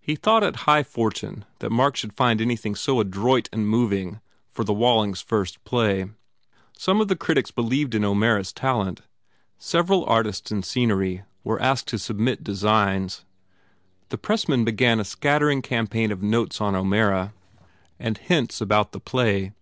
[0.00, 4.64] He thought it high fortune that Mark should find anything so adroit and moving for
[4.64, 6.06] the Wall ing s first play.
[6.72, 9.02] Some of the critics believed in O Mara s talent.
[9.58, 13.26] Several artists in scenery were asked to submit designs.
[14.08, 17.34] The pressmen began a scattering campaign of notes on O Mara
[17.98, 19.52] and hints about the play.